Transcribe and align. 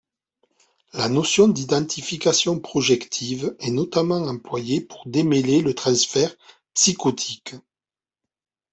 La 0.93 1.09
notion 1.09 1.47
d'identification 1.47 2.59
projective 2.59 3.55
est 3.59 3.69
notamment 3.69 4.23
employée 4.23 4.81
pour 4.81 5.07
démêler 5.07 5.61
le 5.61 5.75
transfert 5.75 6.35
psychotique. 6.73 7.53